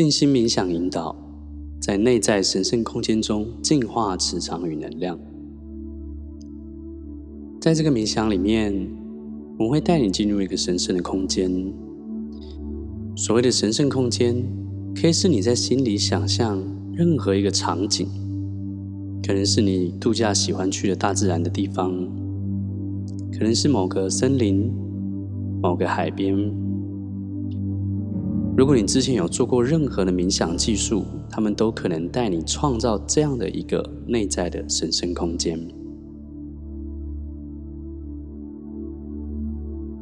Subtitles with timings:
[0.00, 1.14] 静心冥想引导，
[1.78, 5.18] 在内在神圣空间中净化磁场与能量。
[7.60, 8.72] 在这个冥想里面，
[9.58, 11.52] 我们会带你进入一个神圣的空间。
[13.14, 14.42] 所谓的神圣空间，
[14.98, 16.58] 可以是你在心里想象
[16.94, 18.08] 任何一个场景，
[19.22, 21.92] 可能是你度假喜欢去的大自然的地方，
[23.30, 24.72] 可能是某个森林、
[25.60, 26.69] 某个海边。
[28.60, 35.58] 如果你之前有做过任何的冥想技术，他们都可能带你创造这样的一个内在的神圣空间。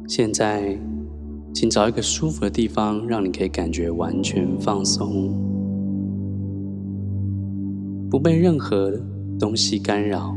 [0.09, 0.77] 现在，
[1.53, 5.31] 请找一个舒服的地方，让你可以感觉完全放松，
[8.09, 8.91] 不被任何
[9.39, 10.35] 东西干扰，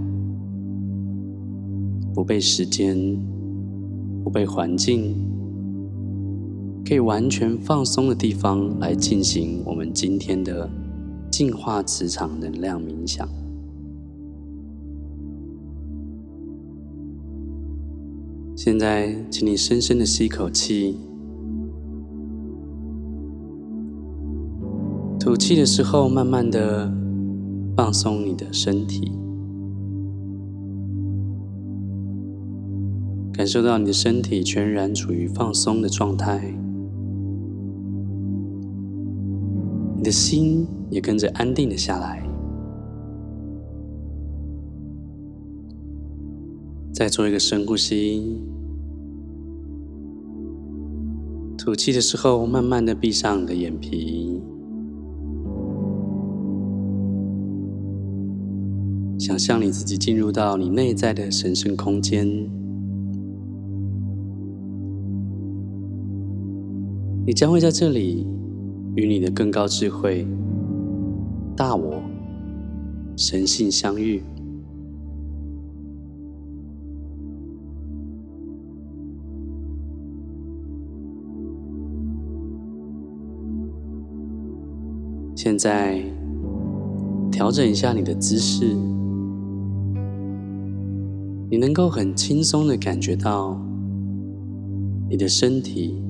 [2.14, 2.96] 不被时间，
[4.22, 5.31] 不被环境。
[6.84, 10.68] 可以完全放松的地方来进行我们今天的
[11.30, 13.28] 净化磁场能量冥想。
[18.54, 20.96] 现在，请你深深的吸一口气，
[25.18, 26.92] 吐气的时候，慢慢的
[27.76, 29.10] 放松你的身体，
[33.32, 36.54] 感受到你的身体全然处于放松的状态。
[40.12, 42.22] 心也跟着安定了下来。
[46.92, 48.38] 再做一个深呼吸，
[51.56, 54.40] 吐气的时候，慢慢的闭上你的眼皮，
[59.18, 62.28] 想象你自己进入到你内在的神圣空间，
[67.26, 68.26] 你将会在这里。
[68.94, 70.26] 与你的更高智慧、
[71.56, 72.02] 大我、
[73.16, 74.22] 神性相遇。
[85.34, 86.00] 现在，
[87.30, 88.76] 调整一下你的姿势，
[91.50, 93.60] 你能够很轻松的感觉到
[95.08, 96.00] 你的身体。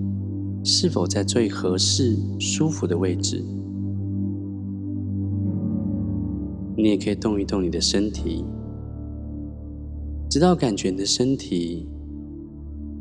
[0.64, 3.44] 是否在最合适、舒服的位置？
[6.76, 8.44] 你也可以动一动你的身体，
[10.28, 11.86] 直到感觉你的身体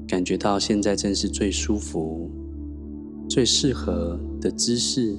[0.07, 2.29] 感觉到现在正是最舒服、
[3.29, 5.15] 最适合的姿势。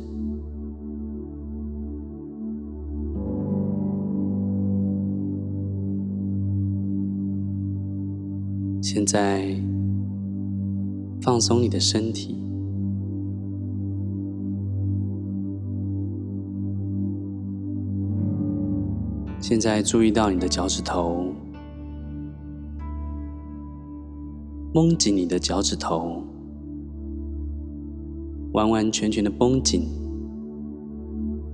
[8.83, 9.72] 现在。
[11.23, 12.37] 放松你的身体。
[19.41, 21.27] 现在注意到你的脚趾头，
[24.73, 26.23] 绷紧你的脚趾头，
[28.53, 29.87] 完完全全的绷紧，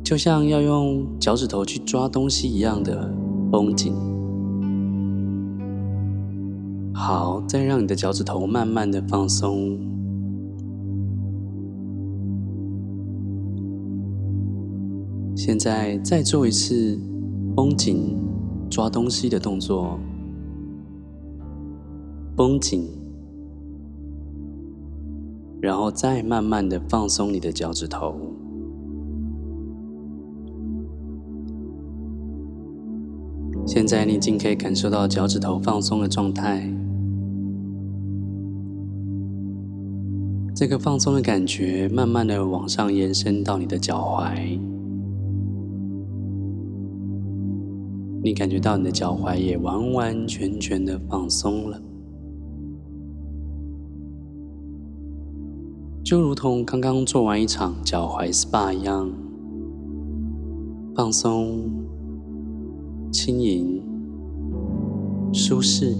[0.02, 3.12] 就像要用脚趾头去抓东西一样的
[3.50, 3.92] 绷紧。
[7.00, 9.78] 好，再让你的脚趾头慢慢的放松。
[15.36, 16.98] 现在再做一次
[17.54, 18.18] 绷紧
[18.68, 19.98] 抓东西的动作，
[22.36, 22.90] 绷紧，
[25.62, 28.14] 然后再慢慢的放松你的脚趾头。
[33.64, 36.68] 现在你已经可以感受到脚趾头放松的状态。
[40.58, 44.58] 这个放松的感觉，慢慢的往上延伸到你的脚踝，
[48.24, 51.80] 你感觉到你的脚踝也完完全全的放松了，
[56.02, 59.12] 就如同刚刚做完一场脚踝 SPA 一样，
[60.96, 61.70] 放松、
[63.12, 63.80] 轻盈、
[65.32, 65.94] 舒适。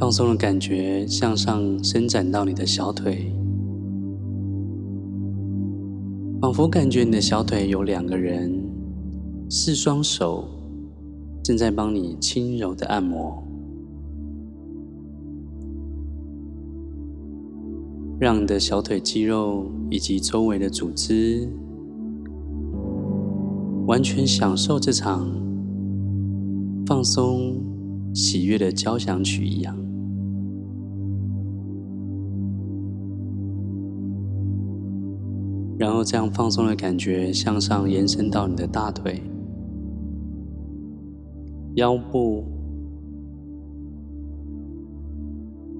[0.00, 3.30] 放松的感觉向上伸展到你的小腿，
[6.40, 8.50] 仿佛感觉你的小腿有两个人，
[9.50, 10.48] 四双手
[11.44, 13.44] 正在帮你轻柔的按摩，
[18.18, 21.46] 让你的小腿肌肉以及周围的组织
[23.86, 25.30] 完全享受这场
[26.86, 27.60] 放松、
[28.14, 29.76] 喜悦的交响曲一样。
[35.80, 39.22] 然后这样放松的感觉向上延伸到你的大腿、
[41.76, 42.44] 腰部，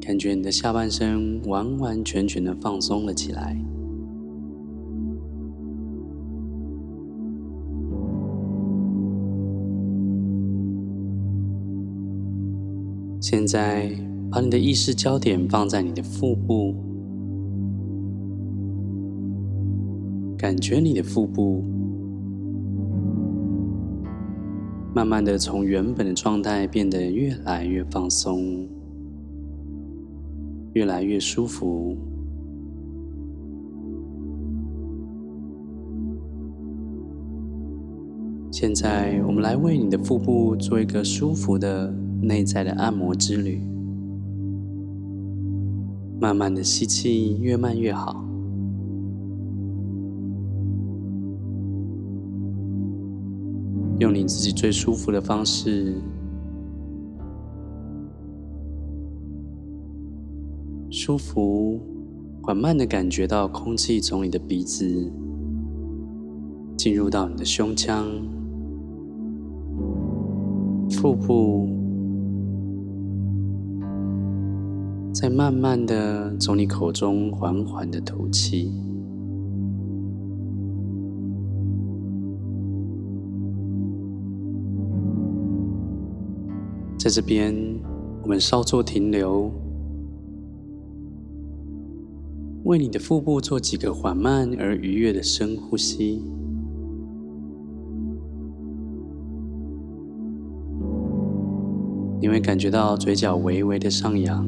[0.00, 3.54] 感觉你的下半身完完全全的放松了起来。
[13.20, 13.92] 现在，
[14.30, 16.74] 把你的意识焦点放在你的腹部，
[20.40, 21.62] 感觉你的腹部
[24.94, 28.66] 慢慢的从原本的状态变得越来越放松，
[30.72, 31.94] 越来越舒服。
[38.50, 41.94] 现在，我们来为你的腹部做一个舒服的。
[42.22, 43.62] 内在的按摩之旅，
[46.20, 48.29] 慢慢的吸气，越慢越好。
[54.00, 55.94] 用你自己最舒服的方式，
[60.90, 61.78] 舒服、
[62.42, 65.12] 缓慢的感觉到空气从你的鼻子
[66.78, 68.06] 进入到你的胸腔、
[70.90, 71.68] 腹部。
[75.12, 78.72] 再慢慢的从你口中缓缓的吐气，
[87.00, 87.56] 在这边
[88.22, 89.50] 我们稍作停留，
[92.64, 96.22] 为你的腹部做几个缓慢而愉悦的深呼吸，
[102.20, 104.46] 你会感觉到嘴角微微的上扬。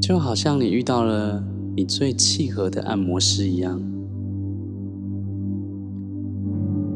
[0.00, 1.40] 就好像你遇到了
[1.76, 3.80] 你最契合的按摩师一样，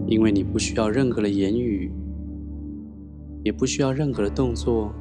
[0.06, 1.90] 因为你不需要任何的言语，
[3.42, 4.92] 也不需要任何的动作，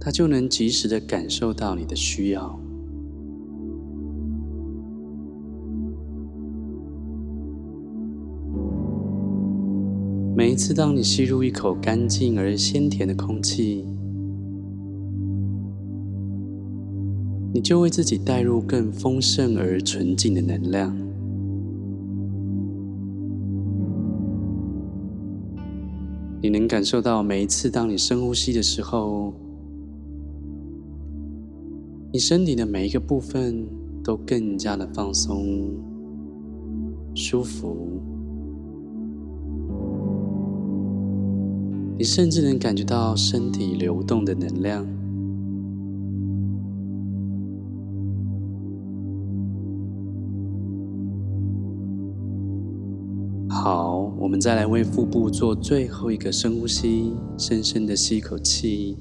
[0.00, 2.58] 他就能及时的感受到你的需要。
[10.36, 13.86] 每一次当你吸入一口干净而鲜甜的空气，
[17.54, 20.94] 你就为自己带入更丰盛而纯净的能量。
[26.46, 29.34] 你能感受到每一次当你深呼吸的时候，
[32.12, 33.66] 你身体的每一个部分
[34.04, 35.74] 都更加的放松、
[37.16, 38.00] 舒服。
[41.98, 44.86] 你甚至能感觉到身体流动的能量。
[54.36, 58.94] 们再来为腹部做最后一个深呼吸，深深的吸一口气，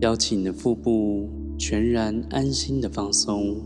[0.00, 3.56] 邀请你的腹部全然安心的放松。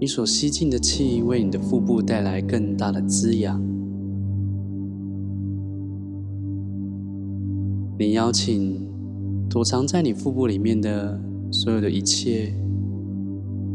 [0.00, 3.62] 你所吸进的气为你的腹部带来更大的滋养。
[7.98, 8.88] 你邀请
[9.50, 12.54] 躲藏在你腹部里面的所有的一切。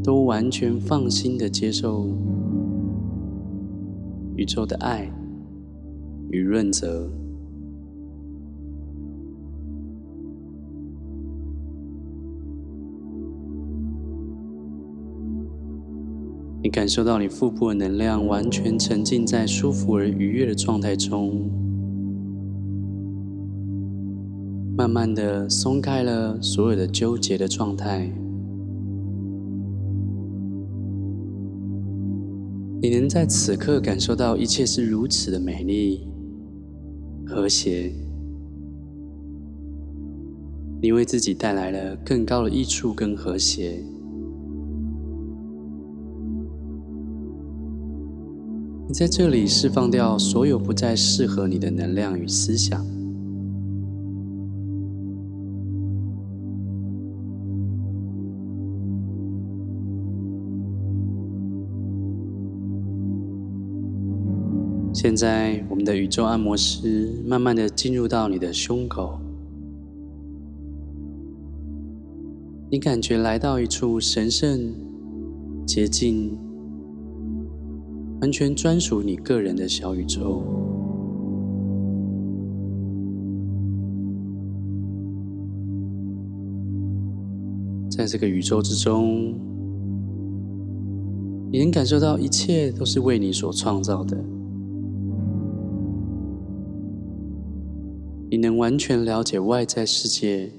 [0.10, 2.08] 都完全放心的接受
[4.36, 5.08] 宇宙的爱
[6.32, 7.08] 与润泽。
[16.64, 21.48] 你感受到你腹部的能量完全沉浸在舒服而愉悦的状态中，
[24.76, 28.12] 慢慢的松开了所有的纠结的状态。
[32.82, 36.08] 你能在此刻感受到一切是如此的美丽、
[37.28, 37.92] 和谐，
[40.82, 43.84] 你为自己带来了更高的益处跟和谐。
[48.88, 52.99] 你在这里释放掉所有不再适合你的能量与思想。
[65.02, 69.18] 现在我们的宇宙按摩师慢慢的进入到你的胸口。
[72.70, 74.74] 你感觉来到一处神圣
[75.66, 76.38] 洁净
[78.20, 80.44] 完全专属你个人的小宇宙。
[87.90, 89.34] 在这个宇宙之中
[91.50, 94.39] 你能感受到一切都是为你所创造的。
[98.32, 100.52] 你能完全了解外在世界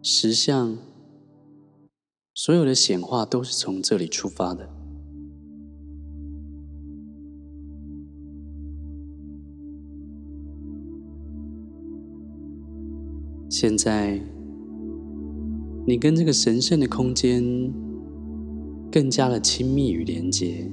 [0.00, 0.78] 实相，
[2.32, 4.66] 所有的显化都是从这里出发的。
[13.50, 14.18] 现在，
[15.86, 17.44] 你跟这个神圣的空间
[18.90, 20.70] 更加的亲密与连结，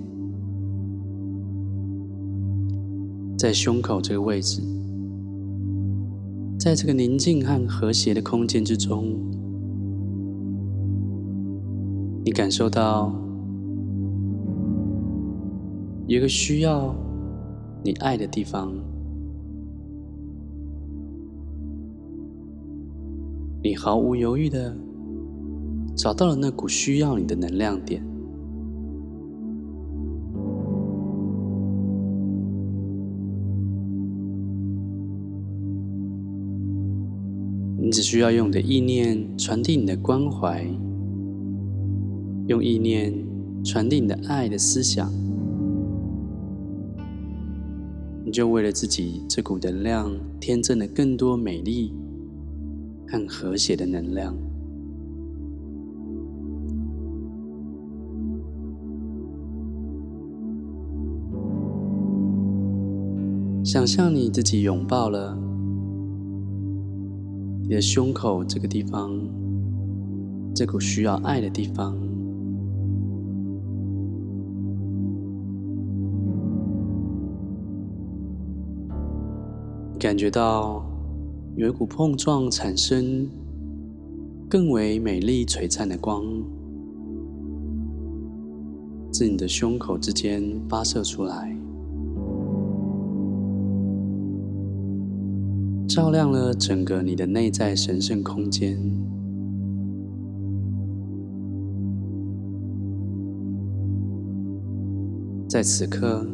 [3.37, 4.61] 在胸口这个位置。
[6.63, 9.13] 在这个宁静和和谐的空间之中，
[12.23, 13.13] 你感受到
[16.07, 16.95] 一个需要
[17.83, 18.73] 你爱的地方，
[23.61, 24.73] 你毫无犹豫的
[25.97, 28.01] 找到了那股需要你的能量点。
[38.13, 40.63] 需要用你的意念传递你的关怀，
[42.45, 43.11] 用意念
[43.63, 45.11] 传递你的爱的思想，
[48.23, 51.91] 你就为了自己这股能量添增了更多美丽
[53.07, 54.37] 和和谐的能量。
[63.63, 65.52] 想象你自己拥抱了。
[67.63, 69.17] 你的胸口这个地方，
[70.53, 71.97] 这股需要爱的地方，
[79.97, 80.85] 感觉到
[81.55, 83.29] 有一股碰撞产生
[84.49, 86.21] 更为美丽璀璨的光，
[89.09, 91.57] 自你的胸口之间发射出来。
[95.95, 98.75] 照亮了整个你的内在神圣空间。
[105.47, 106.25] 在此刻，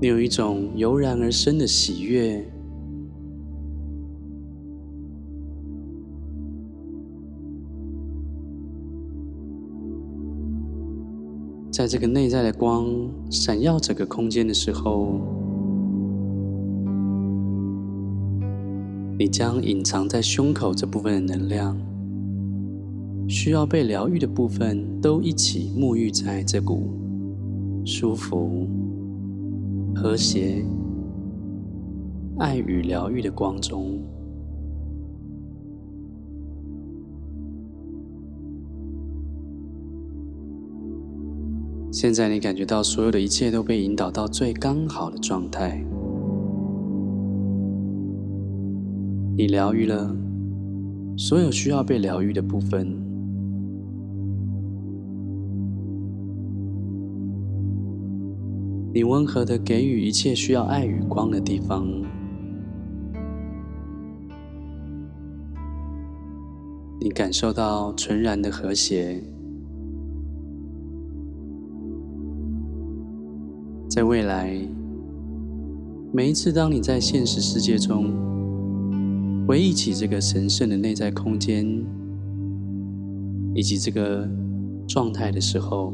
[0.00, 2.42] 你有一种油然而生的喜悦，
[11.70, 12.86] 在这个内在的光
[13.30, 15.37] 闪耀整个空间的时候。
[19.18, 21.76] 你将隐藏在胸口这部分的能量，
[23.28, 26.88] 需要被疗愈的部分，都一起沐浴在这股
[27.84, 28.68] 舒服、
[29.92, 30.64] 和谐、
[32.38, 33.98] 爱与疗愈的光中。
[41.90, 45.84] 现在你感觉到所有的一切都被引导到最刚好的状态。
[49.38, 50.12] 你疗愈了
[51.16, 52.88] 所有需要被疗愈的部分，
[58.92, 61.86] 你温和的给予一切需要爱与光的地方，
[67.00, 69.22] 你感受到纯然的和谐。
[73.88, 74.60] 在未来，
[76.12, 78.12] 每一次当你在现实世界中，
[79.48, 81.66] 回忆起这个神圣的内在空间，
[83.54, 84.28] 以及这个
[84.86, 85.90] 状态的时候，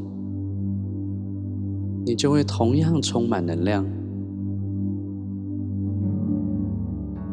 [2.05, 3.85] 你就会同样充满能量。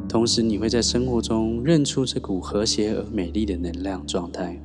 [0.08, 4.56] 同时，你会在生活中认出这股和谐而美丽的能量状态。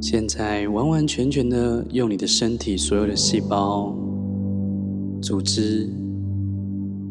[0.00, 3.92] 现在，完完全全的用你的身体所有的细胞。
[5.24, 5.88] 组织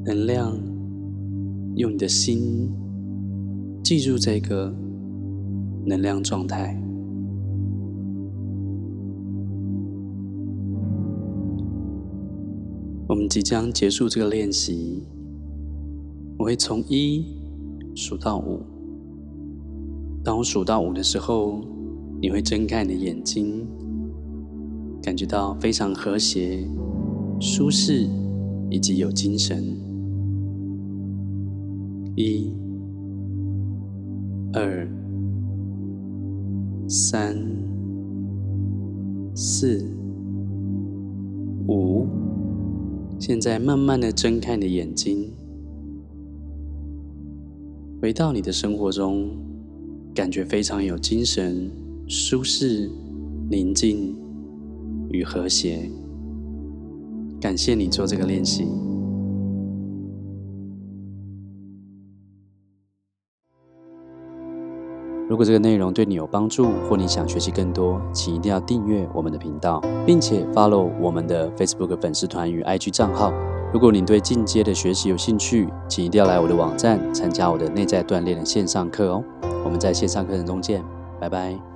[0.05, 0.55] 能量，
[1.75, 2.70] 用你的心
[3.84, 4.72] 记住这个
[5.84, 6.79] 能量状态。
[13.08, 15.01] 我们即将结束这个练习，
[16.38, 17.25] 我会从一
[17.96, 18.62] 数到五。
[20.24, 21.62] 当我数到五的时候，
[22.22, 23.67] 你会睁开你的眼睛，
[25.01, 26.63] 感觉到非常和谐。
[27.45, 28.07] 舒适
[28.69, 29.62] 以及有精神。
[32.15, 32.53] 一、
[34.53, 34.88] 二、
[36.88, 37.35] 三、
[39.35, 39.85] 四、
[41.67, 42.07] 五。
[43.19, 45.29] 现在慢慢的睁开你的眼睛，
[48.01, 49.27] 回到你的生活中，
[50.15, 51.69] 感觉非常有精神、
[52.07, 52.89] 舒适、
[53.50, 54.15] 宁静
[55.09, 55.89] 与和谐。
[57.43, 58.65] 感谢你做这个练习。
[65.27, 73.33] 如果这个内容对你有帮助，或你想学习更多，请一定要订阅我们的频道，并且 follow 我们的 Facebook 粉丝团与 IG 账号。
[73.73, 79.21] 如果你对进阶的学习有兴趣，请一定要来我的网站参加我的内在锻炼的线上课哦。
[79.65, 80.81] 我们在线上课程中见，
[81.19, 81.72] 拜拜。